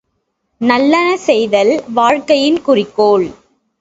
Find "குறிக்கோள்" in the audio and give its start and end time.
2.61-3.27